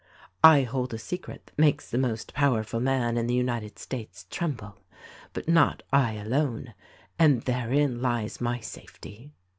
I 0.43 0.63
hold 0.63 0.95
a 0.95 0.97
secret 0.97 1.45
that 1.45 1.59
makes 1.59 1.87
the 1.87 1.99
most 1.99 2.33
powerful 2.33 2.79
man 2.79 3.17
in 3.17 3.27
the 3.27 3.35
United 3.35 3.77
States 3.77 4.25
tremble— 4.31 4.79
but 5.33 5.47
not 5.47 5.83
I 5.93 6.13
alone, 6.13 6.73
and 7.19 7.43
therein 7.43 8.01
lies 8.01 8.41
my 8.41 8.61
safety." 8.61 9.31